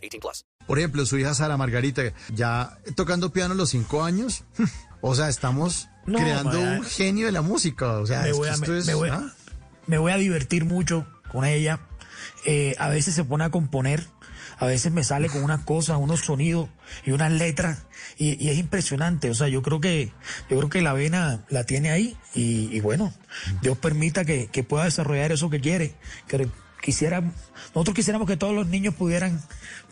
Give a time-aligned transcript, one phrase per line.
[0.00, 0.44] 18 plus.
[0.66, 2.02] Por ejemplo, su hija Sara Margarita,
[2.34, 4.44] ya tocando piano a los cinco años.
[5.02, 6.72] O sea, estamos No, creando vaya.
[6.78, 7.92] un genio de la música.
[8.00, 8.86] O sea, me es voy, que a, esto me, es...
[8.86, 9.32] me voy, ¿ah?
[9.86, 11.80] me voy a divertir mucho con ella.
[12.44, 14.06] Eh, a veces se pone a componer,
[14.58, 16.68] a veces me sale con unas cosas, unos sonidos
[17.06, 17.86] y unas letras
[18.18, 19.30] y, y es impresionante.
[19.30, 20.12] O sea, yo creo que
[20.50, 23.14] yo creo que la vena la tiene ahí y, y bueno,
[23.62, 25.94] Dios permita que, que pueda desarrollar eso que quiere.
[26.28, 26.46] Que
[26.82, 27.20] quisiera,
[27.74, 29.40] nosotros quisiéramos que todos los niños pudieran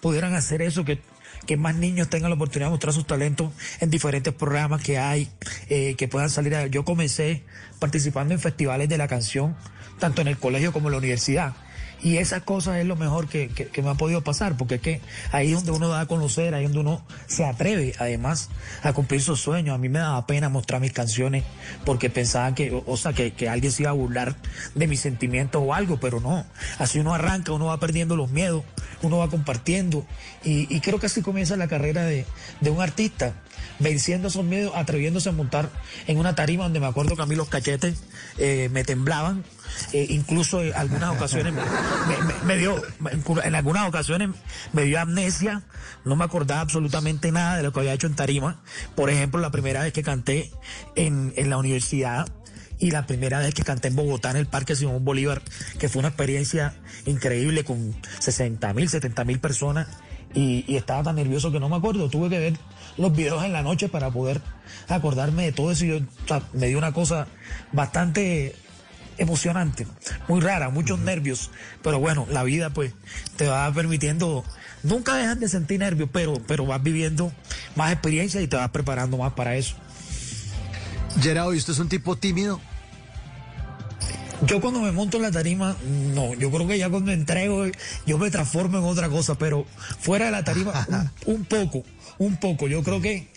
[0.00, 1.00] pudieran hacer eso que
[1.46, 5.30] que más niños tengan la oportunidad de mostrar sus talentos en diferentes programas que hay,
[5.70, 6.66] eh, que puedan salir a...
[6.66, 7.42] Yo comencé
[7.78, 9.56] participando en festivales de la canción,
[9.98, 11.54] tanto en el colegio como en la universidad.
[12.00, 15.00] Y esas cosas es lo mejor que, que- me ha podido pasar, porque es que
[15.32, 18.50] ahí es donde uno da a conocer, ahí es donde uno se atreve además
[18.82, 19.74] a cumplir sus sueños.
[19.74, 21.42] A mí me daba pena mostrar mis canciones
[21.84, 24.36] porque pensaba que, o sea, que, que alguien se iba a burlar
[24.74, 26.44] de mis sentimientos o algo, pero no.
[26.78, 28.62] Así uno arranca, uno va perdiendo los miedos,
[29.02, 30.06] uno va compartiendo.
[30.44, 32.24] Y, y creo que así comienza la carrera de,
[32.60, 33.34] de un artista,
[33.80, 35.68] venciendo esos miedos, atreviéndose a montar
[36.06, 38.02] en una tarima donde me acuerdo que a mí los cachetes
[38.38, 39.44] eh, me temblaban.
[39.92, 41.54] Eh, incluso en algunas ocasiones
[42.44, 42.82] me, dio,
[43.42, 44.30] en algunas ocasiones
[44.72, 45.62] me dio amnesia,
[46.04, 48.60] no me acordaba absolutamente nada de lo que había hecho en tarima.
[48.94, 50.50] Por ejemplo, la primera vez que canté
[50.94, 52.28] en, en la universidad
[52.78, 55.42] y la primera vez que canté en Bogotá en el Parque Simón Bolívar,
[55.78, 56.74] que fue una experiencia
[57.06, 59.88] increíble con 60 mil, 70 mil personas
[60.34, 62.08] y, estaba tan nervioso que no me acuerdo.
[62.08, 62.54] Tuve que ver
[62.96, 64.40] los videos en la noche para poder
[64.88, 65.84] acordarme de todo eso.
[65.84, 66.00] Y yo,
[66.52, 67.26] me dio una cosa
[67.72, 68.54] bastante
[69.18, 69.86] emocionante,
[70.28, 71.50] muy rara, muchos nervios,
[71.82, 72.92] pero bueno, la vida pues
[73.36, 74.44] te va permitiendo,
[74.82, 77.32] nunca dejas de sentir nervios, pero, pero vas viviendo
[77.76, 79.76] más experiencia y te vas preparando más para eso.
[81.20, 82.60] Gerardo, ¿y usted es un tipo tímido?
[84.46, 85.76] Yo cuando me monto en la tarima,
[86.14, 87.64] no, yo creo que ya cuando entrego,
[88.06, 89.66] yo me transformo en otra cosa, pero
[90.00, 90.86] fuera de la tarima,
[91.26, 91.82] un, un poco,
[92.18, 92.68] un poco.
[92.68, 93.28] Yo creo que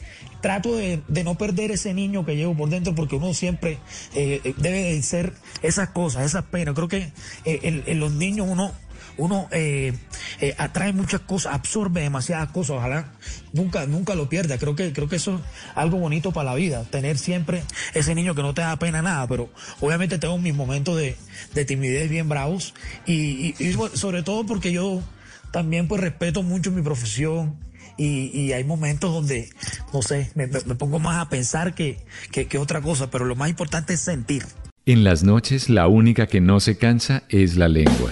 [0.42, 3.80] trato de, de no perder ese niño que llevo por dentro, porque uno siempre
[4.14, 6.76] eh, debe de ser esas cosas, esas penas.
[6.76, 7.12] Creo que
[7.46, 8.72] eh, en, en los niños uno
[9.18, 9.94] uno eh,
[10.40, 13.12] eh, atrae muchas cosas, absorbe demasiadas cosas, ojalá
[13.54, 14.58] nunca, nunca lo pierda.
[14.58, 15.42] Creo que, creo que eso es
[15.76, 17.64] algo bonito para la vida, tener siempre
[17.94, 19.50] ese niño que no te da pena nada, pero
[19.80, 21.16] obviamente tengo mis momentos de,
[21.54, 22.74] de timidez bien bravos
[23.06, 23.56] y,
[23.94, 25.02] sobre todo porque yo
[25.52, 27.56] también pues respeto mucho mi profesión.
[27.98, 29.50] Y, hay momentos donde,
[29.94, 32.00] no sé, me pongo más a pensar que,
[32.32, 34.44] que, que otra cosa, pero lo más importante es sentir.
[34.88, 38.12] En las noches la única que no se cansa es la lengua.